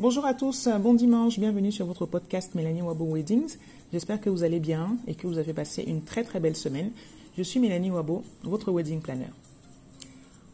[0.00, 3.58] Bonjour à tous, bon dimanche, bienvenue sur votre podcast Mélanie Wabo Weddings.
[3.92, 6.90] J'espère que vous allez bien et que vous avez passé une très très belle semaine.
[7.36, 9.28] Je suis Mélanie Wabo, votre wedding planner.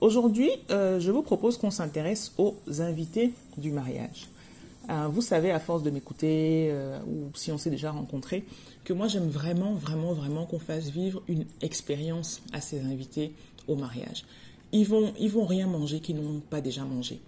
[0.00, 4.26] Aujourd'hui, euh, je vous propose qu'on s'intéresse aux invités du mariage.
[4.90, 8.44] Euh, vous savez, à force de m'écouter, euh, ou si on s'est déjà rencontré,
[8.82, 13.32] que moi j'aime vraiment, vraiment, vraiment qu'on fasse vivre une expérience à ces invités
[13.68, 14.24] au mariage.
[14.72, 17.20] Ils vont, ils vont rien manger qu'ils n'ont pas déjà mangé.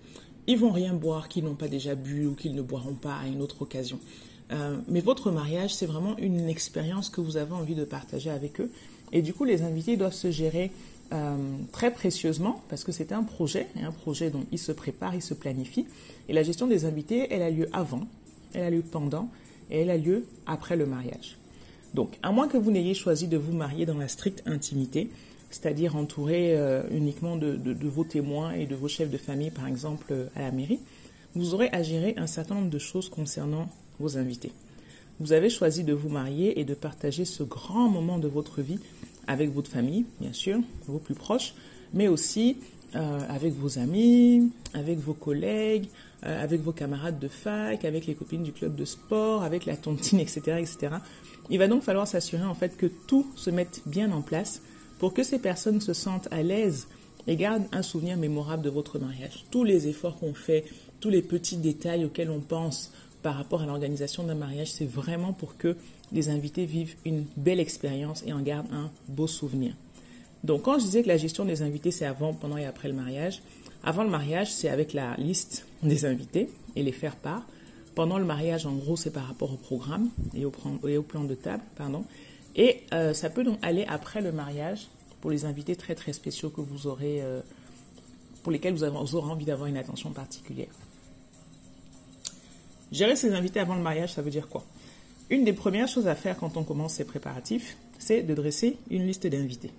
[0.49, 3.29] Ils vont rien boire qu'ils n'ont pas déjà bu ou qu'ils ne boiront pas à
[3.29, 4.01] une autre occasion.
[4.89, 8.71] mais votre mariage, c'est vraiment une expérience que vous avez envie de partager avec eux.
[9.13, 10.71] Et du coup, les invités doivent se gérer
[11.13, 11.37] euh,
[11.73, 15.33] très précieusement parce que c'est un projet, un projet dont il se prépare, il se
[15.33, 15.87] planifie.
[16.29, 18.03] Et la gestion des invités, elle a lieu avant,
[18.53, 19.31] elle a lieu pendant
[19.71, 21.39] et elle a lieu après le mariage.
[21.95, 25.09] Donc, à moins que vous n'ayez choisi de vous marier dans la stricte intimité,
[25.51, 27.59] c'est-à-dire entouré euh, uniquement de,
[27.89, 30.81] vos témoins et de vos chefs de famille, par exemple, euh, à la mairie,
[31.35, 34.53] vous aurez à gérer un certain nombre de choses concernant vos invités.
[35.21, 38.79] Vous avez choisi de vous marier et de partager ce grand moment de votre vie
[39.27, 41.55] avec votre famille, bien sûr, vos plus proches,
[41.93, 42.57] mais aussi
[42.95, 45.87] euh, avec vos amis, avec vos collègues,
[46.23, 50.19] avec vos camarades de fac, avec les copines du club de sport, avec la tontine,
[50.19, 50.97] etc., etc.
[51.49, 54.61] Il va donc falloir s'assurer en fait que tout se mette bien en place
[54.99, 56.87] pour que ces personnes se sentent à l'aise
[57.27, 59.45] et gardent un souvenir mémorable de votre mariage.
[59.51, 60.65] Tous les efforts qu'on fait,
[61.01, 65.33] tous les petits détails auxquels on pense par rapport à l'organisation d'un mariage, c'est vraiment
[65.33, 65.77] pour que
[66.13, 69.75] les invités vivent une belle expérience et en gardent un beau souvenir.
[70.45, 72.95] Donc quand je disais que la gestion des invités, c'est avant, pendant et après le
[72.95, 73.43] mariage,
[73.85, 77.43] avant le mariage, c'est avec la liste des invités et les faire part.
[77.95, 80.51] Pendant le mariage, en gros, c'est par rapport au programme et au,
[81.03, 81.63] plan de table.
[81.77, 82.05] Pardon.
[82.59, 84.89] Et euh, ça peut donc aller après le mariage
[85.21, 87.41] pour les invités très très spéciaux que vous aurez, euh,
[88.43, 90.69] pour lesquels vous, aurez envie d'avoir une attention particulière.
[92.91, 94.65] Gérer ses invités avant le mariage, ça veut dire quoi?
[95.31, 99.07] Une des premières choses à faire quand on commence ces préparatifs, c'est de dresser une
[99.07, 99.71] liste d'invités.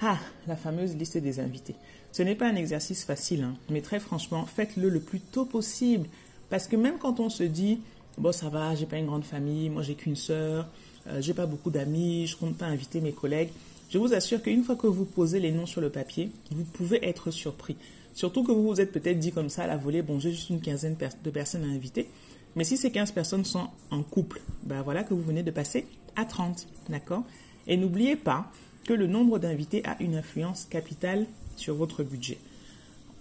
[0.00, 1.74] Ah, la fameuse liste des invités.
[2.12, 6.08] Ce n'est pas un exercice facile, hein, mais très franchement, faites-le le plus tôt possible.
[6.48, 7.80] Parce que même quand on se dit,
[8.16, 10.68] bon, ça va, j'ai pas une grande famille, moi j'ai qu'une sœur,
[11.08, 13.50] euh, j'ai pas beaucoup d'amis, je compte pas inviter mes collègues,
[13.90, 17.06] je vous assure qu'une fois que vous posez les noms sur le papier, vous pouvez
[17.06, 17.76] être surpris.
[18.14, 20.50] Surtout que vous vous êtes peut-être dit comme ça à la volée, bon, j'ai juste
[20.50, 22.08] une quinzaine de personnes à inviter.
[22.56, 25.86] Mais si ces 15 personnes sont en couple, ben voilà que vous venez de passer
[26.16, 27.24] à 30, d'accord?
[27.66, 28.50] Et n'oubliez pas
[28.84, 32.38] que le nombre d'invités a une influence capitale sur votre budget.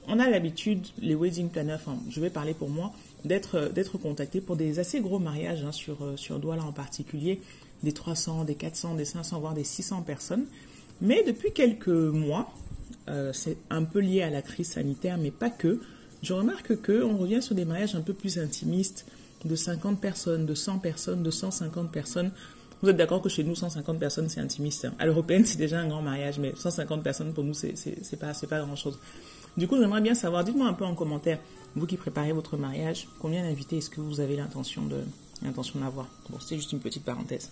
[0.08, 2.94] On a l'habitude, les wedding planners, enfin, je vais parler pour moi,
[3.26, 7.42] d'être d'être contacté pour des assez gros mariages hein, sur euh, sur Douala en particulier,
[7.86, 10.46] des 300, des 400, des 500, voire des 600 personnes.
[11.02, 12.52] Mais depuis quelques mois,
[13.08, 15.80] euh, c'est un peu lié à la crise sanitaire, mais pas que.
[16.24, 19.06] Je remarque que on revient sur des mariages un peu plus intimistes,
[19.46, 22.32] de 50 personnes, de 100 personnes, de 150 personnes.
[22.82, 24.86] Vous êtes d'accord que chez nous, 150 personnes, c'est intimiste.
[24.86, 24.94] Hein.
[24.98, 28.62] À l'européenne, c'est déjà un grand mariage, mais 150 personnes, pour nous, c'est pas, pas
[28.62, 28.98] grand-chose.
[29.56, 31.40] Du coup, j'aimerais bien savoir, dites-moi un peu en commentaire,
[31.76, 34.82] vous qui préparez votre mariage, combien d'invités est-ce que vous avez l'intention
[35.76, 36.08] d'avoir?
[36.30, 37.52] Bon, c'est juste une petite parenthèse.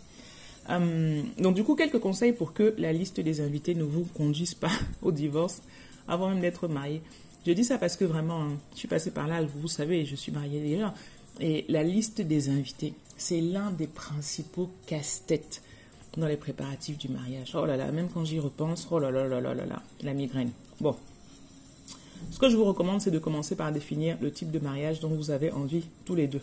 [0.70, 4.54] Hum, donc, du coup, quelques conseils pour que la liste des invités ne vous conduise
[4.54, 5.62] pas au divorce
[6.08, 7.02] avant même d'être marié.
[7.46, 10.16] Je dis ça parce que vraiment, hein, je suis passée par là, vous savez, je
[10.16, 10.94] suis mariée déjà.
[11.40, 15.62] Et la liste des invités, c'est l'un des principaux casse-têtes
[16.18, 17.54] dans les préparatifs du mariage.
[17.56, 20.14] Oh là là, même quand j'y repense, oh là là là là là là, la
[20.14, 20.52] migraine.
[20.80, 20.96] Bon.
[22.32, 25.10] Ce que je vous recommande, c'est de commencer par définir le type de mariage dont
[25.10, 26.42] vous avez envie tous les deux.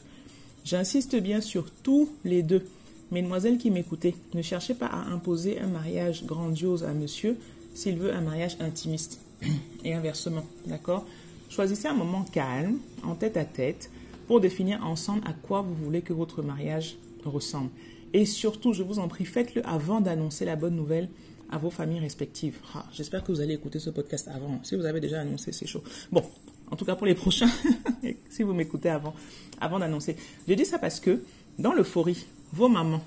[0.65, 2.67] J'insiste bien sur tous les deux.
[3.10, 7.37] Mesdemoiselles qui m'écoutez, ne cherchez pas à imposer un mariage grandiose à monsieur
[7.75, 9.21] s'il veut un mariage intimiste.
[9.84, 11.04] Et inversement, d'accord?
[11.48, 13.91] Choisissez un moment calme, en tête à tête,
[14.28, 17.71] pour définir ensemble à quoi vous voulez que votre mariage ressemble.
[18.12, 21.09] Et surtout, je vous en prie, faites-le avant d'annoncer la bonne nouvelle
[21.50, 22.59] à vos familles respectives.
[22.75, 24.60] Ah, j'espère que vous allez écouter ce podcast avant.
[24.62, 25.82] Si vous avez déjà annoncé, c'est chaud.
[26.12, 26.22] Bon,
[26.71, 27.51] en tout cas pour les prochains,
[28.30, 29.15] si vous m'écoutez avant,
[29.60, 30.15] avant d'annoncer.
[30.47, 31.22] Je dis ça parce que
[31.59, 33.03] dans l'euphorie, vos mamans,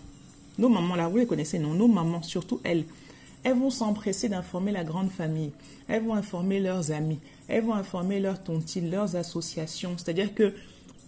[0.57, 1.73] nos mamans là, vous les connaissez, non?
[1.73, 2.85] Nos mamans, surtout elles,
[3.43, 5.51] elles vont s'empresser d'informer la grande famille.
[5.87, 7.19] Elles vont informer leurs amis.
[7.47, 9.95] Elles vont informer leurs tontines, leurs associations.
[9.97, 10.53] C'est-à-dire que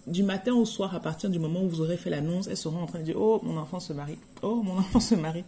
[0.06, 2.82] du matin au soir, à partir du moment où vous aurez fait l'annonce, elles seront
[2.82, 4.18] en train de dire Oh, mon enfant se marie.
[4.42, 5.44] Oh, mon enfant se marie.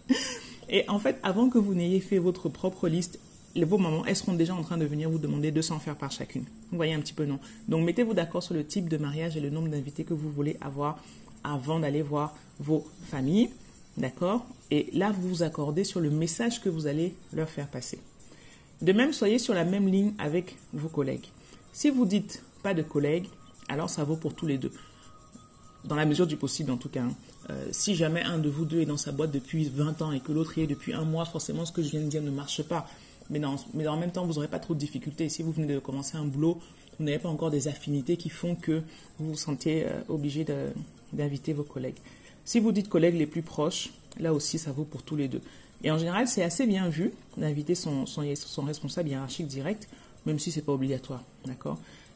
[0.69, 3.19] Et en fait, avant que vous n'ayez fait votre propre liste,
[3.57, 6.45] vos mamans, elles seront déjà en train de venir vous demander 200 faire par chacune.
[6.71, 7.41] Vous voyez un petit peu, non?
[7.67, 10.57] Donc, mettez-vous d'accord sur le type de mariage et le nombre d'invités que vous voulez
[10.61, 11.03] avoir
[11.45, 13.51] avant d'aller voir vos familles.
[13.97, 17.99] D'accord Et là, vous vous accordez sur le message que vous allez leur faire passer.
[18.81, 21.27] De même, soyez sur la même ligne avec vos collègues.
[21.73, 23.27] Si vous dites pas de collègues,
[23.69, 24.73] alors ça vaut pour tous les deux.
[25.85, 27.03] Dans la mesure du possible, en tout cas.
[27.03, 27.15] Hein.
[27.51, 30.21] Euh, si jamais un de vous deux est dans sa boîte depuis 20 ans et
[30.21, 32.31] que l'autre y est depuis un mois, forcément, ce que je viens de dire ne
[32.31, 32.87] marche pas.
[33.31, 33.41] Mais,
[33.75, 35.29] mais en même temps, vous n'aurez pas trop de difficultés.
[35.29, 36.61] Si vous venez de commencer un boulot,
[36.99, 38.83] vous n'avez pas encore des affinités qui font que
[39.19, 40.47] vous vous sentez euh, obligé
[41.13, 41.99] d'inviter vos collègues.
[42.49, 45.43] Si vous dites collègues les plus proches, là aussi, ça vaut pour tous les deux.
[45.85, 48.07] Et en général, c'est assez bien vu d'inviter son,
[48.65, 49.87] responsable hiérarchique direct,
[50.25, 51.23] même si ce n'est pas obligatoire.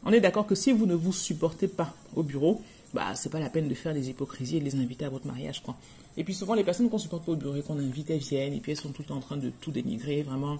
[0.07, 2.63] On est d'accord que si vous ne vous supportez pas au bureau,
[2.95, 5.27] bah, c'est pas la peine de faire des hypocrisies et de les inviter à votre
[5.27, 5.77] mariage, quoi.
[6.17, 8.55] Et puis souvent, les personnes qu'on supporte pas au bureau et qu'on invite, elles viennent,
[8.55, 10.57] et puis elles sont tout en train de tout dénigrer, vraiment.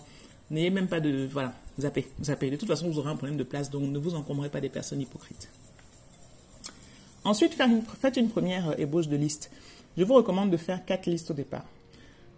[0.51, 1.27] N'ayez même pas de.
[1.33, 2.51] Voilà, zappez, zappez.
[2.51, 4.69] De toute façon, vous aurez un problème de place, donc ne vous encombrez pas des
[4.69, 5.49] personnes hypocrites.
[7.25, 7.57] Ensuite,
[8.01, 9.51] faites une première euh, ébauche de liste.
[9.97, 11.65] Je vous recommande de faire quatre listes au départ.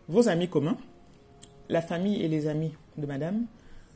[0.08, 0.76] Vos amis communs,
[1.70, 3.46] la famille et les amis de madame,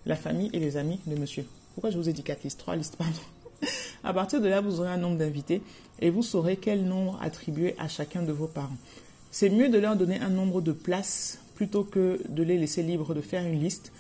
[0.07, 1.45] la famille et les amis de monsieur.
[1.75, 2.59] Pourquoi je vous ai dit quatre listes?
[2.59, 3.21] Trois listes, pardon.
[4.03, 5.61] À partir de là, vous aurez un nombre d'invités
[6.01, 8.77] et vous saurez quel nombre attribuer à chacun de vos parents.
[9.31, 13.15] C'est mieux de leur donner un nombre de places plutôt que de les laisser libres
[13.15, 13.93] de faire une liste,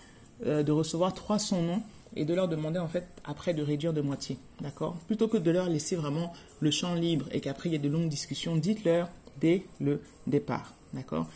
[0.46, 1.82] euh, de recevoir 300 noms
[2.18, 4.36] et de leur demander en fait après de réduire de moitié.
[4.60, 4.96] D'accord?
[5.06, 7.88] Plutôt que de leur laisser vraiment le champ libre et qu'après il y ait de
[7.88, 9.08] longues discussions, dites-leur
[9.40, 10.74] dès le départ.
[10.92, 11.26] D'accord?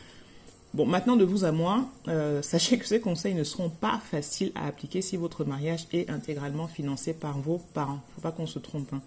[0.75, 4.52] Bon, maintenant de vous à moi, euh, sachez que ces conseils ne seront pas faciles
[4.55, 8.00] à appliquer si votre mariage est intégralement financé par vos parents.
[8.08, 8.93] Il ne faut pas qu'on se trompe.
[8.93, 9.02] Hein.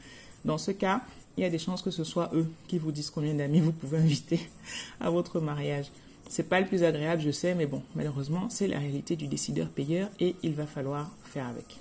[0.46, 1.02] Dans ce cas,
[1.38, 3.74] il y a des chances que ce soit eux qui vous disent combien d'amis vous
[3.74, 4.40] pouvez inviter
[5.02, 5.88] à votre mariage.
[6.28, 10.10] C'est pas le plus agréable, je sais, mais bon, malheureusement, c'est la réalité du décideur-payeur
[10.20, 11.78] et il va falloir faire avec.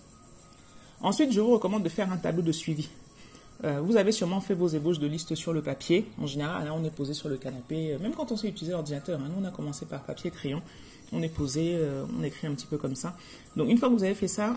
[1.00, 2.88] Ensuite, je vous recommande de faire un tableau de suivi.
[3.62, 6.06] Euh, vous avez sûrement fait vos ébauches de liste sur le papier.
[6.20, 7.92] En général, là, on est posé sur le canapé.
[7.94, 10.60] Euh, même quand on sait utiliser l'ordinateur, hein, nous, on a commencé par papier, crayon.
[11.12, 13.16] On est posé, euh, on écrit un petit peu comme ça.
[13.56, 14.56] Donc, une fois que vous avez fait ça,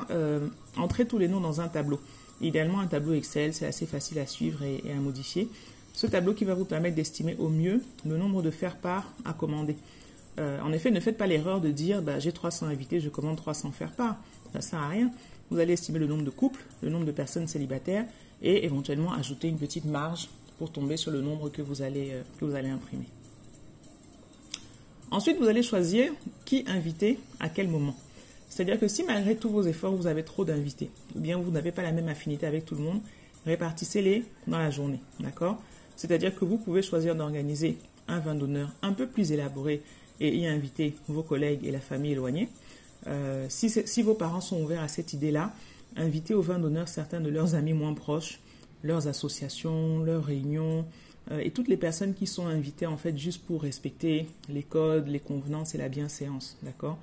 [0.78, 2.00] entrez tous les noms dans un tableau.
[2.42, 5.50] Idéalement, un tableau Excel, c'est assez facile à suivre et, à modifier.
[5.98, 9.76] Ce tableau qui va vous permettre d'estimer au mieux le nombre de faire-part à commander.
[10.38, 13.72] en effet, ne faites pas l'erreur de dire bah, j'ai 300 invités, je commande 300
[13.72, 14.16] faire-part.
[14.54, 15.10] Ça ne sert à rien.
[15.50, 18.06] Vous allez estimer le nombre de couples, le nombre de personnes célibataires
[18.44, 20.30] et éventuellement ajouter une petite marge
[20.60, 23.08] pour tomber sur le nombre que vous allez, euh, que vous allez imprimer.
[25.10, 26.12] Ensuite, vous allez choisir
[26.46, 27.96] qui inviter à quel moment.
[28.50, 31.72] C'est-à-dire que si malgré tous vos efforts, vous avez trop d'invités, ou bien vous n'avez
[31.72, 33.00] pas la même affinité avec tout le monde,
[33.48, 35.00] répartissez-les dans la journée.
[35.20, 35.60] D'accord?
[35.98, 37.78] C'est-à-dire que vous pouvez choisir d'organiser
[38.08, 39.82] un vin d'honneur un peu plus élaboré
[40.22, 42.48] et y inviter vos collègues et la famille éloignée.
[43.08, 45.54] Euh, si, vos parents sont ouverts à cette idée-là,
[45.96, 48.40] inviter au vin d'honneur certains de leurs amis moins proches,
[48.84, 50.86] leurs associations, leurs réunions,
[51.32, 55.08] euh, et toutes les personnes qui sont invitées en fait juste pour respecter les codes,
[55.08, 56.98] les convenances et la bienséance, d'accord?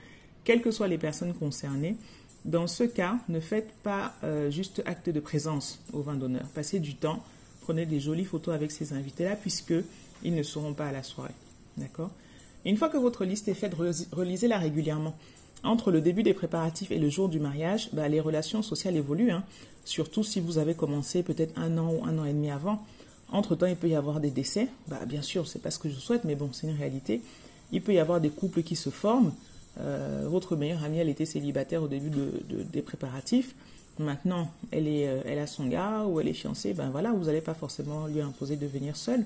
[0.45, 1.97] Quelles que soient les personnes concernées,
[2.45, 6.47] dans ce cas, ne faites pas euh, juste acte de présence au vin d'honneur.
[6.55, 7.23] Passez du temps,
[7.65, 9.75] prenez des jolies photos avec ces invités-là, puisque
[10.23, 11.35] ils ne seront pas à la soirée,
[11.77, 12.11] d'accord?
[12.65, 13.75] Une fois que votre liste est faite,
[14.13, 15.15] relisez-la régulièrement
[15.65, 19.31] entre le début des préparatifs et le jour du mariage, bah, les relations sociales évoluent,
[19.31, 19.43] hein.
[19.85, 22.83] surtout si vous avez commencé peut-être un an ou un an et demi avant.
[23.33, 24.69] Entre-temps, il peut y avoir des décès.
[24.89, 27.23] Bah, bien sûr, c'est pas ce que je souhaite, mais bon, c'est une réalité.
[27.73, 29.33] Il peut y avoir des couples qui se forment.
[29.81, 32.11] Euh, votre meilleure amie, elle était célibataire au début
[32.51, 33.55] des préparatifs.
[33.99, 36.75] Maintenant, elle, est, euh, elle a son gars ou elle est fiancée.
[36.75, 39.25] Ben voilà, vous n'allez pas forcément lui imposer de venir seule.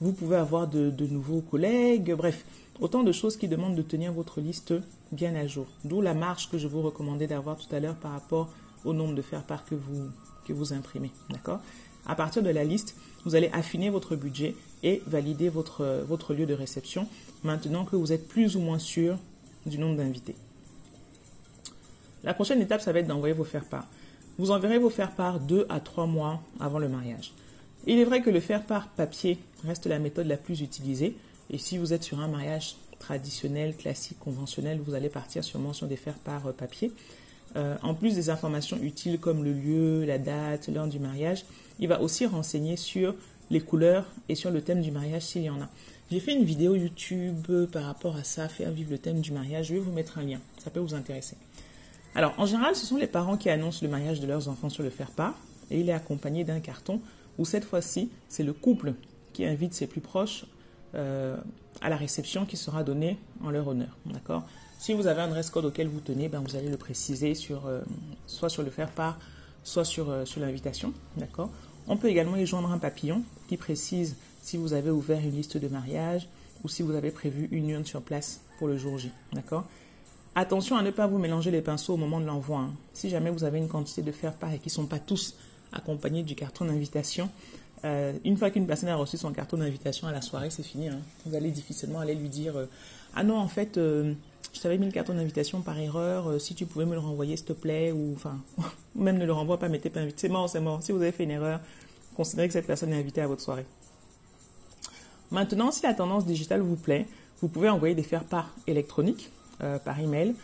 [0.00, 2.14] Vous pouvez avoir de, nouveaux collègues.
[2.14, 2.44] Bref,
[2.80, 4.72] Autant de choses qui demandent de tenir votre liste
[5.10, 5.66] bien à jour.
[5.84, 8.50] D'où la marge que je vous recommandais d'avoir tout à l'heure par rapport
[8.84, 10.08] au nombre de faire-part que vous,
[10.46, 11.10] que vous imprimez.
[11.28, 11.58] D'accord?
[12.06, 16.46] À partir de la liste, vous allez affiner votre budget et valider votre, votre lieu
[16.46, 17.08] de réception
[17.42, 19.18] maintenant que vous êtes plus ou moins sûr
[19.66, 20.36] du nombre d'invités.
[22.22, 23.86] La prochaine étape, ça va être d'envoyer vos faire-part.
[24.38, 27.32] Vous enverrez vos faire-part deux à trois mois avant le mariage.
[27.86, 31.16] Il est vrai que le faire-part papier reste la méthode la plus utilisée,
[31.50, 35.88] et si vous êtes sur un mariage traditionnel, classique, conventionnel, vous allez partir sûrement sur
[35.88, 36.92] des faire par euh, papier.
[37.56, 41.44] Euh, en plus des informations utiles comme le lieu, la date, l'heure du mariage,
[41.80, 43.16] il va aussi renseigner sur
[43.50, 45.68] les couleurs et sur le thème du mariage s'il y en a.
[46.12, 49.68] J'ai fait une vidéo YouTube par rapport à ça, faire vivre le thème du mariage.
[49.68, 51.36] Je vais vous mettre un lien, ça peut vous intéresser.
[52.14, 54.82] Alors, en général, ce sont les parents qui annoncent le mariage de leurs enfants sur
[54.82, 55.34] le faire-part
[55.70, 57.00] et il est accompagné d'un carton
[57.38, 58.94] où cette fois-ci, c'est le couple
[59.32, 60.46] qui invite ses plus proches
[60.94, 61.36] euh,
[61.80, 63.96] à la réception qui sera donnée en leur honneur.
[64.06, 64.42] D'accord?
[64.78, 67.66] Si vous avez un dress code auquel vous tenez, ben vous allez le préciser sur,
[67.66, 67.80] euh,
[68.26, 69.18] soit sur le faire-part,
[69.64, 70.92] soit sur, euh, sur l'invitation.
[71.16, 71.50] D'accord?
[71.86, 75.56] On peut également y joindre un papillon qui précise si vous avez ouvert une liste
[75.56, 76.28] de mariage
[76.64, 79.10] ou si vous avez prévu une urne sur place pour le jour J.
[79.32, 79.64] D'accord?
[80.40, 82.60] Attention à ne pas vous mélanger les pinceaux au moment de l'envoi.
[82.60, 82.70] Hein.
[82.92, 85.34] Si jamais vous avez une quantité de faire-part et qui ne sont pas tous
[85.72, 87.28] accompagné du carton d'invitation.
[87.84, 90.90] Euh, une fois qu'une personne a reçu son carton d'invitation à la soirée, c'est fini.
[90.90, 91.00] Hein.
[91.26, 92.54] Vous allez difficilement aller lui dire
[93.16, 94.14] Ah non, en fait, je
[94.62, 96.40] t'avais mis le carton d'invitation par erreur.
[96.40, 97.90] si tu pouvais me le renvoyer, s'il te plaît.
[97.90, 98.38] Ou enfin,
[98.94, 100.18] même ne le renvoie pas, mettez pas invité.
[100.20, 100.84] C'est mort, c'est mort.
[100.84, 101.58] Si vous avez fait une erreur,
[102.14, 103.66] considérez que cette personne est invitée à votre soirée.
[105.32, 107.08] Maintenant, si la tendance digitale vous plaît,
[107.42, 110.34] vous pouvez envoyer des faire-part électroniques euh, par email.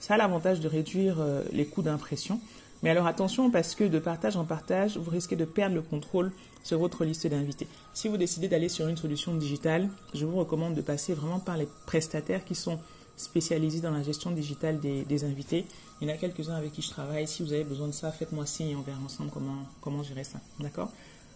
[0.00, 2.40] Ça a l'avantage de réduire euh, les coûts d'impression.
[2.82, 6.32] Mais alors attention parce que de partage en partage, vous risquez de perdre le contrôle
[6.62, 7.66] sur votre liste d'invités.
[7.94, 11.56] Si vous décidez d'aller sur une solution digitale, je vous recommande de passer vraiment par
[11.56, 12.78] les prestataires qui sont
[13.16, 15.64] spécialisés dans la gestion digitale des, invités.
[16.00, 17.26] Il y en a quelques-uns avec qui je travaille.
[17.28, 20.24] Si vous avez besoin de ça, faites-moi signe et on verra ensemble comment, comment gérer
[20.24, 20.40] ça.
[20.60, 20.90] D'accord?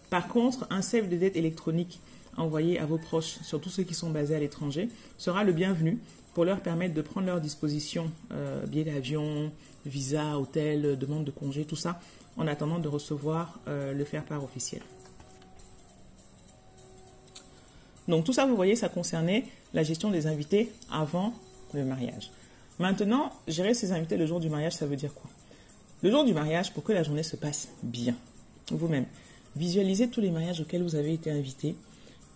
[0.09, 1.99] Par contre, un save de dette électronique
[2.37, 5.99] envoyé à vos proches, surtout ceux qui sont basés à l'étranger, sera le bienvenu
[6.33, 9.51] pour leur permettre de prendre leur disposition, euh, billets d'avion,
[9.85, 11.99] visa, hôtel, demande de congé, tout ça,
[12.37, 14.81] en attendant de recevoir euh, le faire-part officiel.
[18.07, 21.33] Donc tout ça, vous voyez, ça concernait la gestion des invités avant
[21.73, 22.31] le mariage.
[22.79, 25.29] Maintenant, gérer ses invités le jour du mariage, ça veut dire quoi?
[26.01, 28.15] Le jour du mariage, pour que la journée se passe bien,
[28.71, 29.05] vous-même,
[29.55, 31.75] visualisez tous les mariages auxquels vous avez été invité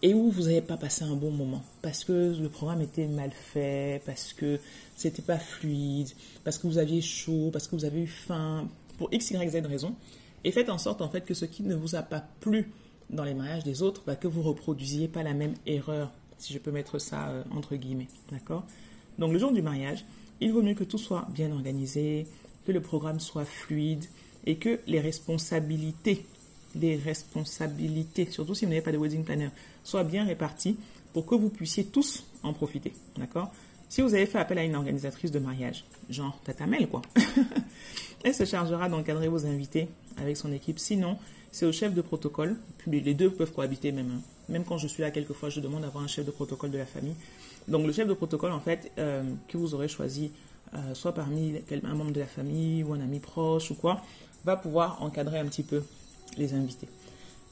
[0.03, 1.63] et où vous n'avez pas passé un bon moment?
[1.81, 4.60] Parce que le programme était mal fait, parce que
[4.98, 6.10] c'était pas fluide,
[6.43, 8.67] parce que vous aviez chaud, parce que vous avez eu faim,
[8.98, 9.95] pour x, y, z raison.
[10.43, 12.69] Et faites en sorte en fait que ce qui ne vous a pas plu
[13.10, 16.60] dans les mariages des autres, bah, que vous reproduisiez pas la même erreur, si je
[16.60, 18.65] peux mettre ça euh, entre guillemets, d'accord?
[19.19, 20.03] Donc le jour du mariage,
[20.41, 22.27] il vaut mieux que tout soit bien organisé,
[22.65, 24.03] que le programme soit fluide
[24.45, 26.25] et que les responsabilités
[26.75, 29.49] les responsabilités, surtout si vous n'avez pas de wedding planner,
[29.83, 30.77] soient bien réparties
[31.13, 32.93] pour que vous puissiez tous en profiter.
[33.17, 33.51] D'accord?
[33.89, 37.03] Si vous avez fait appel à une organisatrice de mariage, genre Tata Mel, quoi,
[38.23, 39.87] elle se chargera d'encadrer vos invités
[40.17, 40.79] avec son équipe.
[40.79, 41.17] Sinon,
[41.51, 42.55] c'est au chef de protocole.
[42.87, 44.09] Les deux peuvent cohabiter même.
[44.09, 44.21] Hein.
[44.49, 46.87] Même quand je suis là, quelquefois, je demande d'avoir un chef de protocole de la
[46.87, 47.13] famille.
[47.67, 50.31] Donc, le chef de protocole, en fait, euh, que vous aurez choisi,
[50.73, 54.01] euh, soit parmi un membre de la famille ou un ami proche ou quoi,
[54.43, 55.83] va pouvoir encadrer un petit peu
[56.37, 56.87] les invités.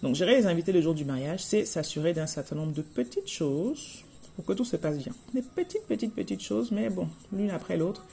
[0.01, 3.29] Donc, gérer les invités le jour du mariage, c'est s'assurer d'un certain nombre de petites
[3.29, 4.03] choses
[4.35, 5.13] pour que tout se passe bien.
[5.33, 8.03] Des petites, petites, petites choses, mais bon, l'une après l'autre.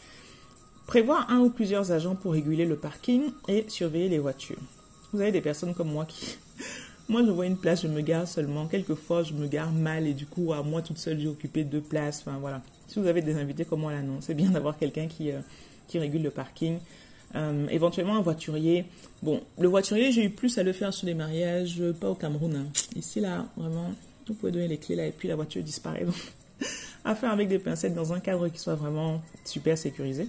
[0.87, 4.58] Prévoir un ou plusieurs agents pour réguler le parking et surveiller les voitures.
[5.12, 6.37] Vous avez des personnes comme moi qui...
[7.10, 8.66] Moi, je vois une place, je me gare seulement.
[8.66, 11.80] Quelquefois, je me gare mal et du coup, à moi toute seule, j'ai occupé deux
[11.80, 12.20] places.
[12.20, 12.60] Enfin, voilà.
[12.87, 14.20] Si vous avez des invités comme moi là, non.
[14.20, 15.40] C'est bien d'avoir quelqu'un qui, euh,
[15.87, 16.76] qui régule le parking.
[17.35, 18.87] Euh, éventuellement un voiturier.
[19.23, 22.56] Bon, le voiturier, j'ai eu plus à le faire sur les mariages, pas au Cameroun.
[22.56, 22.66] Hein.
[22.97, 23.92] Ici, là, vraiment,
[24.26, 26.04] vous pouvez donner les clés là et puis la voiture disparaît.
[26.04, 26.14] Donc,
[27.04, 30.28] à faire avec des pincettes dans un cadre qui soit vraiment super sécurisé.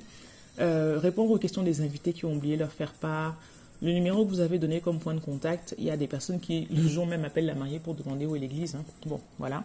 [0.59, 3.35] Euh, répondre aux questions des invités qui ont oublié leur faire part.
[3.81, 6.41] Le numéro que vous avez donné comme point de contact, il y a des personnes
[6.41, 8.75] qui le jour même appellent la mariée pour demander où est l'église.
[8.75, 8.83] Hein.
[9.05, 9.63] Bon, voilà.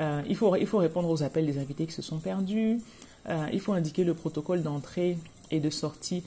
[0.00, 2.80] Euh, il, faut, il faut répondre aux appels des invités qui se sont perdus.
[3.52, 5.16] il faut indiquer le protocole d'entrée
[5.52, 6.24] et de sortie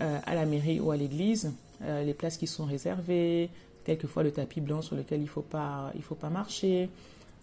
[0.00, 3.50] euh, à la mairie ou à l'église, euh, les places qui sont réservées,
[3.84, 6.88] quelquefois le tapis blanc sur lequel il ne faut, pas, faut pas marcher,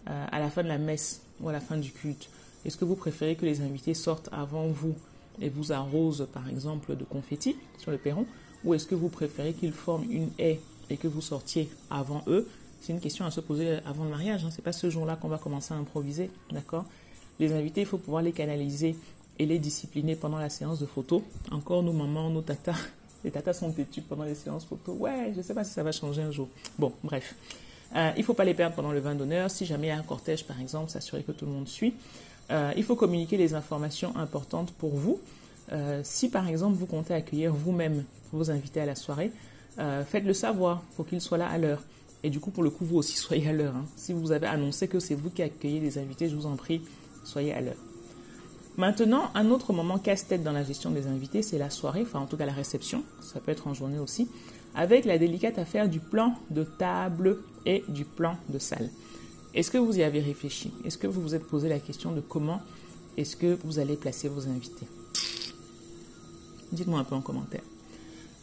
[0.08, 2.30] euh, à la fin de la messe ou à la fin du culte.
[2.64, 4.94] Est-ce que vous préférez que les invités sortent avant vous
[5.40, 8.26] et vous arrosent par exemple de confettis sur le perron
[8.64, 12.48] ou est-ce que vous préférez qu'ils forment une haie et que vous sortiez avant eux?
[12.80, 14.44] C'est une question à se poser avant le mariage.
[14.44, 14.50] Hein.
[14.50, 16.84] Ce n'est pas ce jour-là qu'on va commencer à improviser, d'accord?
[17.38, 18.96] Les invités, il faut pouvoir les canaliser
[19.38, 21.22] et les discipliner pendant la séance de photo.
[21.50, 22.76] Encore nos mamans, nos tatas,
[23.24, 24.92] les tatas sont têtus pendant les séances photo.
[24.92, 26.48] Ouais, je ne sais pas si ça va changer un jour.
[26.78, 27.34] Bon, bref.
[27.96, 29.50] Euh, il ne faut pas les perdre pendant le vin d'honneur.
[29.50, 31.94] Si jamais il y a un cortège, par exemple, s'assurer que tout le monde suit.
[32.50, 35.20] Euh, il faut communiquer les informations importantes pour vous.
[35.70, 39.30] Euh, si par exemple vous comptez accueillir vous-même vos invités à la soirée,
[39.76, 41.82] faites-le savoir pour qu'ils soient là à l'heure.
[42.24, 43.76] Et du coup, pour le coup, vous aussi soyez à l'heure.
[43.76, 43.84] Hein.
[43.96, 46.82] Si vous avez annoncé que c'est vous qui accueillez les invités, je vous en prie,
[47.24, 47.87] soyez à l'heure.
[48.78, 52.26] Maintenant, un autre moment casse-tête dans la gestion des invités, c'est la soirée, enfin en
[52.26, 54.28] tout cas la réception, ça peut être en journée aussi,
[54.76, 58.88] avec la délicate affaire du plan de table et du plan de salle.
[59.52, 60.72] Est-ce que vous y avez réfléchi?
[60.84, 62.60] Est-ce que vous vous êtes posé la question de comment
[63.16, 64.86] est-ce que vous allez placer vos invités?
[66.70, 67.62] Dites-moi un peu en commentaire.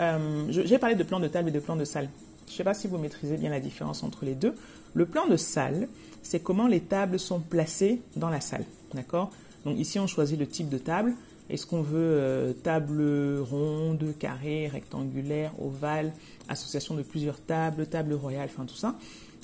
[0.02, 2.10] Euh, J'ai parlé de plan de table et de plan de salle.
[2.48, 4.54] Je ne sais pas si vous maîtrisez bien la différence entre les deux.
[4.94, 5.88] Le plan de salle,
[6.24, 8.66] c'est comment les tables sont placées dans la salle.
[8.94, 9.32] D'accord?
[9.66, 11.14] Donc ici, on choisit le type de table.
[11.50, 13.04] Est-ce qu'on veut euh, table
[13.40, 16.14] ronde, carré, rectangulaire, ovale,
[16.50, 18.96] association de plusieurs tables, table royale, enfin tout ça.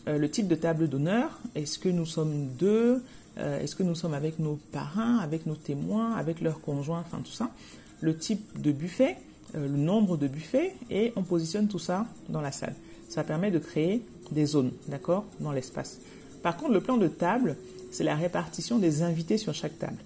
[0.08, 3.04] Euh, le type de table d'honneur, est-ce que nous sommes deux
[3.38, 7.22] euh, Est-ce que nous sommes avec nos parrains, avec nos témoins, avec leurs conjoints, enfin
[7.24, 7.52] tout ça.
[8.00, 9.18] Le type de buffet,
[9.54, 12.74] le nombre de buffets et on positionne tout ça dans la salle.
[13.10, 14.02] Ça permet de créer
[14.32, 16.00] des zones, d'accord, dans l'espace.
[16.42, 17.58] Par contre, le plan de table,
[17.92, 19.98] c'est la répartition des invités sur chaque table.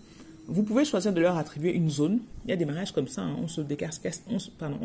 [0.47, 2.19] Vous pouvez choisir de leur attribuer une zone.
[2.45, 3.35] Il y a des mariages comme ça, hein.
[3.41, 4.37] on, se décarcasse, ne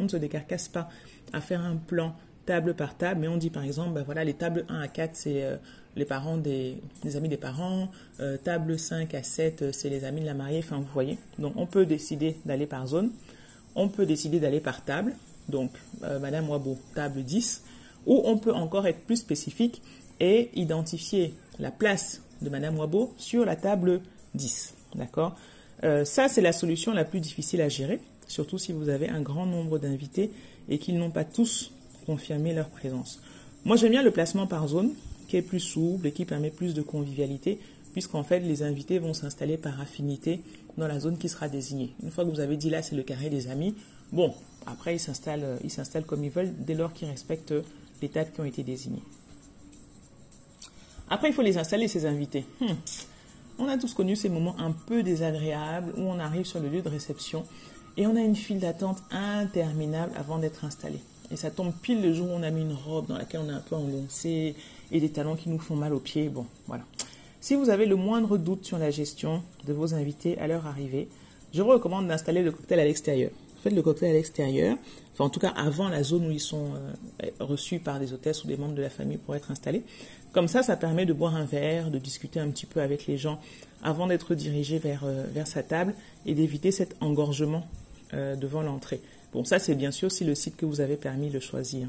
[0.08, 0.88] se décarcasse pas
[1.32, 2.14] à faire un plan
[2.46, 5.10] table par table, mais on dit par exemple, ben voilà, les tables 1 à 4,
[5.14, 5.56] c'est euh,
[5.96, 6.78] les parents des,
[7.14, 7.90] amis des parents,
[8.20, 11.18] euh, table 5 à 7, euh, c'est les amis de la mariée, enfin vous voyez.
[11.38, 13.10] Donc on peut décider d'aller par zone,
[13.74, 15.14] on peut décider d'aller par table,
[15.48, 15.70] donc
[16.20, 17.64] Madame Wabo, table 10,
[18.06, 19.82] ou on peut encore être plus spécifique
[20.20, 24.00] et identifier la place de Madame Wabo sur la table
[24.34, 24.74] 10.
[24.94, 25.37] D'accord
[25.85, 29.20] euh, Ça, c'est la solution la plus difficile à gérer, surtout si vous avez un
[29.20, 30.30] grand nombre d'invités
[30.68, 31.73] et qu'ils n'ont pas tous
[32.06, 33.20] confirmé leur présence.
[33.64, 34.92] Moi, j'aime bien le placement par zone,
[35.28, 37.59] qui est plus souple et qui permet plus de convivialité,
[37.92, 40.40] puisqu'en fait, les invités vont s'installer par affinité
[40.76, 41.92] dans la zone qui sera désignée.
[42.02, 43.75] Une fois que vous avez dit là, c'est le carré des amis,
[44.12, 44.32] bon,
[44.66, 47.54] après, ils s'installent, euh, ils s'installent comme ils veulent dès lors qu'ils respectent
[48.02, 49.02] les tables qui ont été désignées.
[51.09, 52.44] Après, il faut les installer, ces invités.
[52.61, 52.75] Hmm.
[53.62, 56.80] On a tous connu ces moments un peu désagréables où on arrive sur le lieu
[56.80, 57.44] de réception
[57.98, 60.98] et on a une file d'attente interminable avant d'être installé.
[61.30, 63.50] Et ça tombe pile le jour où on a mis une robe dans laquelle on
[63.50, 64.54] est un peu engoncé
[64.90, 66.30] et des talons qui nous font mal aux pieds.
[66.30, 66.84] Bon, voilà.
[67.42, 71.08] Si vous avez le moindre doute sur la gestion de vos invités à leur arrivée,
[71.52, 73.30] je vous recommande d'installer le cocktail à l'extérieur.
[73.62, 74.78] Faites le cocktail à l'extérieur,
[75.24, 76.70] en tout cas avant la zone où ils sont
[77.22, 79.82] euh, reçus par des hôtesses ou des membres de la famille pour être installés.
[80.32, 83.18] Comme ça, ça permet de boire un verre, de discuter un petit peu avec les
[83.18, 83.40] gens
[83.82, 85.94] avant d'être dirigé vers, euh, vers sa table
[86.26, 87.66] et d'éviter cet engorgement
[88.14, 89.00] euh, devant l'entrée.
[89.32, 91.88] Bon, ça c'est bien sûr si le site que vous avez permis le choisir.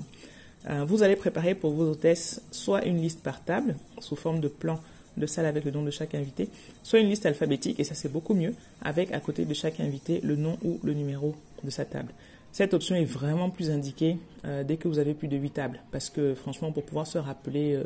[0.69, 4.47] Euh, vous allez préparer pour vos hôtesses soit une liste par table, sous forme de
[4.47, 4.79] plan
[5.17, 6.50] de salle avec le nom de chaque invité,
[6.83, 10.21] soit une liste alphabétique, et ça c'est beaucoup mieux, avec à côté de chaque invité
[10.23, 12.13] le nom ou le numéro de sa table.
[12.51, 14.17] Cette option est vraiment plus indiquée
[14.65, 17.81] dès que vous avez plus de 8 tables, parce que franchement, pour pouvoir se rappeler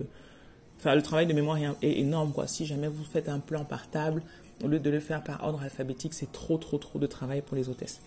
[0.79, 2.47] Enfin, le travail de mémoire est, énorme, quoi.
[2.47, 4.21] Si jamais vous faites un plan par table,
[4.63, 7.55] au lieu de le faire par ordre alphabétique, c'est trop, trop, trop de travail pour
[7.57, 8.01] les hôtesses.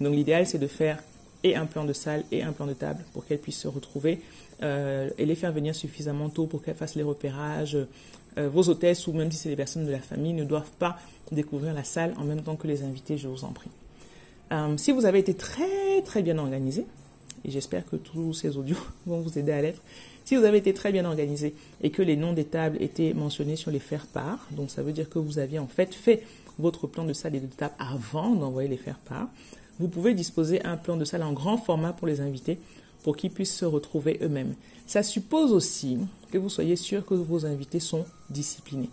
[0.00, 1.02] Donc, l'idéal, c'est de faire
[1.42, 4.20] et un plan de salle et un plan de table pour qu'elles puissent se retrouver
[4.62, 7.78] euh, et les faire venir suffisamment tôt pour qu'elles fassent les repérages.
[8.38, 10.98] Euh, vos hôtesses, ou même si c'est des personnes de la famille, ne doivent pas
[11.32, 13.70] découvrir la salle en même temps que les invités, je vous en prie.
[14.52, 16.84] Euh, si vous avez été très, très bien organisé,
[17.44, 19.80] et j'espère que tous ces audios vont vous aider à l'être,
[20.24, 23.56] si vous avez été très bien organisé et que les noms des tables étaient mentionnés
[23.56, 26.22] sur les faire-part, donc ça veut dire que vous aviez en fait fait
[26.58, 29.28] votre plan de salle et de table avant d'envoyer les faire-part,
[29.78, 32.58] vous pouvez disposer un plan de salle en grand format pour les invités
[33.02, 34.54] pour qu'ils puissent se retrouver eux-mêmes.
[34.86, 35.98] Ça suppose aussi
[36.30, 38.90] que vous soyez sûr que vos invités sont disciplinés.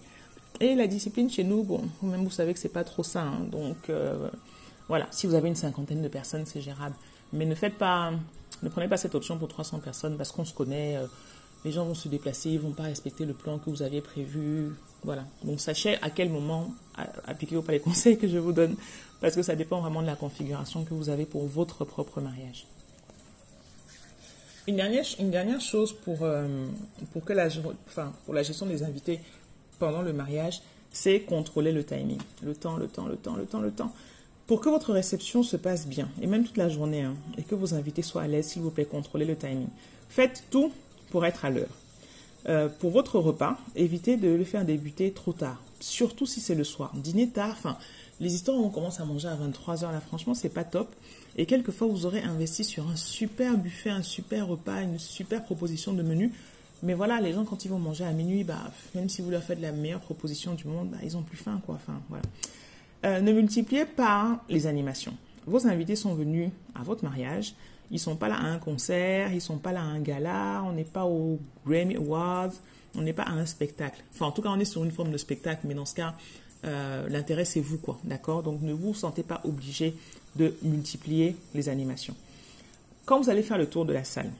[0.61, 3.23] Et la discipline chez nous, bon, vous-même vous savez que c'est pas trop ça.
[3.23, 3.45] Hein.
[3.51, 4.29] donc euh,
[4.87, 6.95] voilà, si vous avez une cinquantaine de personnes, c'est gérable.
[7.33, 8.11] Mais ne faites pas
[8.63, 10.97] ne prenez pas cette option pour 300 personnes parce qu'on se connaît.
[10.97, 11.05] Euh,
[11.65, 14.71] les gens vont se déplacer, ils vont pas respecter le plan que vous aviez prévu.
[15.03, 15.25] Voilà.
[15.43, 16.71] Donc sachez à quel moment
[17.25, 18.75] appliquez-vous pas les conseils que je vous donne
[19.21, 22.65] parce que ça dépend vraiment de la configuration que vous avez pour votre propre mariage.
[24.67, 26.45] Une dernière, chose pour, euh,
[27.13, 27.47] pour, que la,
[27.87, 29.21] enfin, pour la gestion des invités
[29.79, 32.19] pendant le mariage, c'est contrôler le timing.
[32.43, 33.93] Le temps, le temps, le temps, le temps, le temps.
[34.47, 37.53] Pour que votre réception se passe bien, et même toute la journée, hein, et que
[37.53, 39.67] vos invités soient à l'aise, s'il vous plaît, contrôlez le timing.
[40.09, 40.71] Faites tout
[41.11, 41.75] pour être à l'heure.
[42.47, 46.63] Euh, pour votre repas, évitez de le faire débuter trop tard, surtout si c'est le
[46.63, 46.93] soir.
[46.95, 47.77] Dîner tard, enfin,
[48.21, 50.87] les histoires où on commence à manger à 23h, là, franchement, c'est pas top.
[51.35, 55.91] Et quelquefois, vous aurez investi sur un super buffet, un super repas, une super proposition
[55.91, 56.31] de menu.
[56.83, 59.43] Mais voilà, les gens, quand ils vont manger à minuit, bah, même si vous leur
[59.43, 61.75] faites la meilleure proposition du monde, bah, ils ont plus faim, quoi.
[61.75, 62.23] Enfin, voilà.
[63.05, 65.13] Euh, ne multipliez pas les animations.
[65.45, 67.53] Vos invités sont venus à votre mariage.
[67.89, 69.99] Ils ne sont pas là à un concert, ils ne sont pas là à un
[69.99, 72.51] gala, on n'est pas au Grammy Awards,
[72.95, 74.03] on n'est pas à un spectacle.
[74.13, 76.13] Enfin, en tout cas, on est sur une forme de spectacle, mais dans ce cas,
[76.65, 77.97] euh, l'intérêt, c'est vous, quoi.
[78.03, 78.43] D'accord?
[78.43, 79.95] Donc, ne vous sentez pas obligé
[80.35, 82.15] de multiplier les animations.
[83.05, 84.31] Quand vous allez faire le tour de la salle,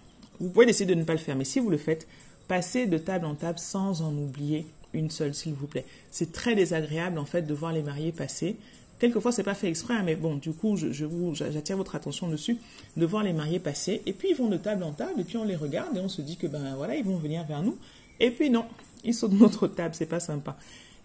[0.41, 2.06] vous pouvez décider de ne pas le faire, mais si vous le faites,
[2.50, 5.86] passez de table en table sans en oublier une seule, s'il vous plaît.
[6.12, 8.56] C'est très désagréable, en fait, de voir les mariés passer.
[9.00, 12.28] Quelquefois, c'est pas fait exprès, hein, mais bon, du coup, je, vous, j'attire votre attention
[12.30, 12.58] dessus,
[12.95, 15.38] de voir les mariés passer, et puis ils vont de table en table, et puis
[15.38, 17.78] on les regarde, et on se dit que, ben voilà, ils vont venir vers nous,
[18.19, 18.65] et puis non,
[19.04, 20.58] ils sautent de notre table, c'est pas sympa.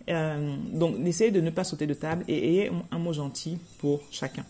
[0.08, 4.00] Euh, donc, essayez de ne pas sauter de table, et ayez un mot gentil pour
[4.10, 4.46] chacun.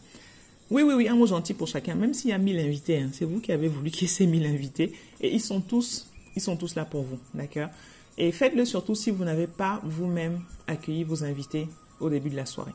[0.70, 3.10] Oui, oui, oui, un mot gentil pour chacun, même s'il y a mille invités, hein.
[3.12, 6.06] c'est vous qui avez voulu qu'il y ait ces mille invités, et ils sont tous,
[6.36, 7.70] ils sont tous là pour vous, d'accord?
[8.18, 11.68] Et faites-le surtout si vous n'avez pas vous-même accueilli vos invités
[12.00, 12.74] au début de la soirée.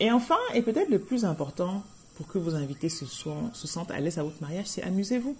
[0.00, 1.82] Et enfin, et peut-être le plus important,
[2.16, 5.36] pour que vos invités se, se sentent à l'aise à votre mariage, c'est amusez-vous.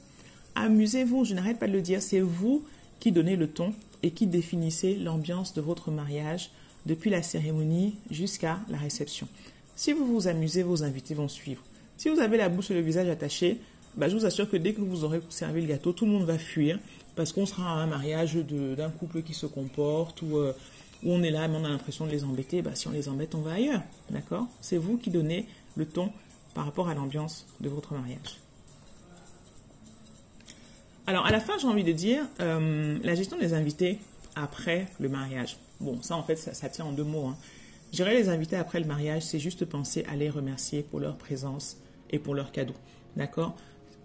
[0.55, 2.65] Amusez-vous, je n'arrête pas de le dire, c'est vous
[3.01, 6.51] qui donnez le ton et qui définissez l'ambiance de votre mariage
[6.87, 9.27] depuis la cérémonie jusqu'à la réception.
[9.75, 11.63] Si vous vous amusez, vos invités vont suivre.
[11.99, 13.59] Si vous avez la bouche et le visage attachés,
[13.97, 16.25] bah, je vous assure que dès que vous aurez servi le gâteau, tout le monde
[16.25, 16.79] va fuir
[17.17, 20.53] parce qu'on sera à un mariage d'un couple qui se comporte ou euh,
[21.03, 22.63] où on est là mais on a l'impression de les embêter.
[22.63, 23.83] Bah, si on les embête, on va ailleurs.
[24.11, 24.47] D'accord?
[24.61, 26.13] C'est vous qui donnez le ton
[26.55, 28.39] par rapport à l'ambiance de votre mariage.
[31.07, 33.99] Alors, à la fin, j'ai envie de dire, euh, la gestion des invités
[34.35, 35.57] après le mariage.
[35.81, 37.27] Bon, ça, en fait, ça, tient en deux mots.
[37.27, 37.37] Hein.
[37.93, 41.77] Gérer les invités après le mariage, c'est juste penser à les remercier pour leur présence
[42.11, 42.75] et pour leurs cadeaux.
[43.17, 43.55] D'accord?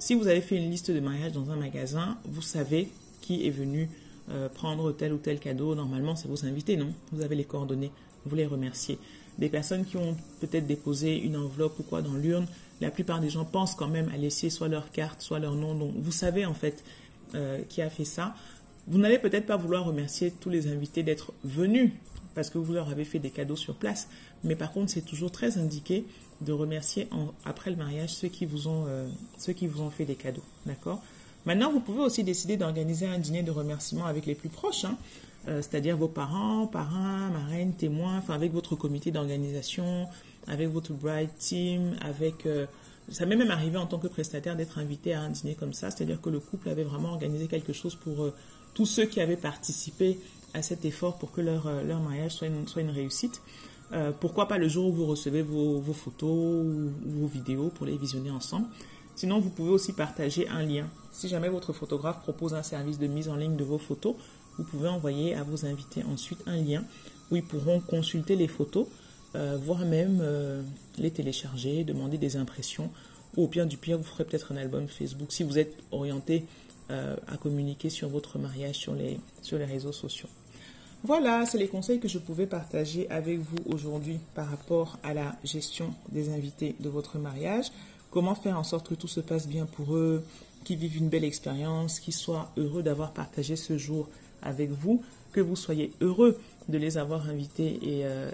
[0.02, 2.90] Si vous avez fait une liste de mariage dans un magasin, vous savez
[3.22, 3.88] qui est venu
[4.32, 5.76] euh, prendre tel ou tel cadeau.
[5.76, 6.92] Normalement, c'est vos invités, non?
[7.12, 7.92] Vous avez les coordonnées,
[8.26, 8.98] vous les remerciez.
[9.38, 12.48] Des personnes qui ont peut-être déposé une enveloppe ou quoi dans l'urne,
[12.82, 15.76] la plupart des gens pensent quand même à laisser soit leur carte, soit leur nom.
[15.76, 16.84] Donc, vous savez en fait
[17.36, 18.34] euh, qui a fait ça.
[18.88, 21.92] Vous n'allez peut-être pas vouloir remercier tous les invités d'être venus
[22.34, 24.08] parce que vous leur avez fait des cadeaux sur place.
[24.44, 26.06] Mais par contre, c'est toujours très indiqué
[26.42, 27.08] de remercier
[27.46, 30.44] après le mariage ceux qui vous ont, euh, ceux qui vous ont fait des cadeaux.
[30.66, 31.02] D'accord?
[31.46, 34.98] Maintenant, vous pouvez aussi décider d'organiser un dîner de remerciement avec les plus proches, hein.
[35.48, 40.08] euh, c'est-à-dire vos parents, parrains, marraines, témoins, enfin avec votre comité d'organisation,
[40.48, 42.46] avec votre bride team, avec...
[42.46, 42.66] Euh,
[43.10, 45.90] ça m'est même arrivé en tant que prestataire d'être invité à un dîner comme ça,
[45.90, 48.32] c'est-à-dire que le couple avait vraiment organisé quelque chose pour
[48.74, 50.20] tous ceux qui avaient participé
[50.54, 53.42] à cet effort pour que leur, leur mariage soit une, soit une réussite.
[54.20, 58.32] Pourquoi pas le jour où vous recevez vos, photos ou, vos vidéos pour les visionner
[58.32, 58.68] ensemble.
[59.16, 60.88] Sinon, vous pouvez aussi partager un lien.
[61.12, 64.16] Si jamais votre photographe propose un service de mise en ligne de vos photos,
[64.58, 66.84] vous pouvez envoyer à vos invités ensuite un lien
[67.30, 68.88] où ils pourront consulter les photos,
[69.36, 70.62] euh, voire même euh,
[70.98, 72.90] les télécharger, demander des impressions.
[73.38, 76.46] Ou au pire du pire, vous ferez peut-être un album Facebook si vous êtes orienté
[76.90, 80.28] euh, à communiquer sur votre mariage sur les réseaux sociaux.
[81.04, 85.36] Voilà, c'est les conseils que je pouvais partager avec vous aujourd'hui par rapport à la
[85.44, 87.72] gestion des invités de votre mariage.
[88.12, 90.24] Comment faire en sorte que tout se passe bien pour eux,
[90.64, 94.08] qu'ils vivent une belle expérience, qu'ils soient heureux d'avoir partagé ce jour
[94.44, 96.38] avec vous, que vous soyez heureux
[96.70, 98.30] de les avoir invités et, euh,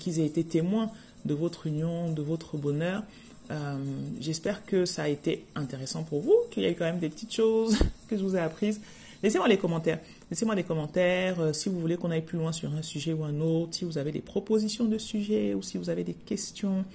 [0.00, 0.90] qu'ils aient été témoins
[1.24, 3.04] de votre union, de votre bonheur.
[3.52, 3.76] Euh,
[4.20, 7.32] j'espère que ça a été intéressant pour vous, qu'il y a quand même des petites
[7.32, 8.80] choses que je vous ai apprises.
[9.22, 10.00] Laissez-moi les commentaires.
[10.32, 13.22] Laissez-moi des commentaires euh, si vous voulez qu'on aille plus loin sur un sujet ou
[13.22, 16.86] un autre, si vous avez des propositions de sujets ou si vous avez des questions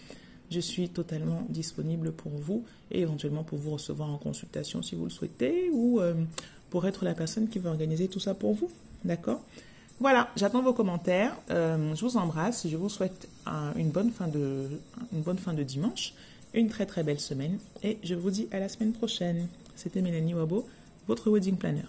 [0.49, 5.03] je suis totalement disponible pour vous et éventuellement pour vous recevoir en consultation si vous
[5.03, 6.15] le souhaitez ou euh,
[6.71, 8.71] pour être la personne qui va organiser tout ça pour vous.
[9.05, 9.43] D'accord?
[9.99, 11.37] Voilà, j'attends vos commentaires.
[11.51, 12.67] Euh, je vous embrasse.
[12.67, 13.27] Je vous souhaite
[13.75, 14.67] une, bonne fin de,
[15.13, 16.15] une bonne fin de dimanche,
[16.55, 19.47] une très très belle semaine et je vous dis à la semaine prochaine.
[19.75, 20.67] C'était Mélanie Wabo,
[21.07, 21.85] votre wedding planner.